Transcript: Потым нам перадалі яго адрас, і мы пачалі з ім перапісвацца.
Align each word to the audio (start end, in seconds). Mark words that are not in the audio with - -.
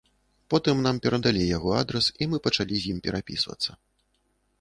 Потым 0.51 0.79
нам 0.85 0.95
перадалі 1.05 1.43
яго 1.57 1.71
адрас, 1.81 2.05
і 2.21 2.29
мы 2.31 2.37
пачалі 2.47 2.75
з 2.81 2.95
ім 2.95 3.03
перапісвацца. 3.09 3.71